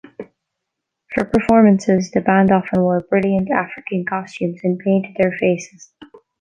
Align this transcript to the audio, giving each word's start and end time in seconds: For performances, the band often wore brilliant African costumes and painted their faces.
For 1.13 1.25
performances, 1.25 2.09
the 2.09 2.21
band 2.21 2.51
often 2.51 2.81
wore 2.81 3.01
brilliant 3.01 3.51
African 3.51 4.03
costumes 4.03 4.59
and 4.63 4.79
painted 4.79 5.15
their 5.15 5.37
faces. 5.37 5.93